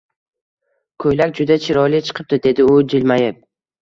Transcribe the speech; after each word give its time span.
Ko`ylak 1.03 1.35
juda 1.39 1.57
chiroyli 1.67 1.99
chiqibdi 2.09 2.41
dedi 2.47 2.67
u 2.71 2.75
jilmayib 2.95 3.43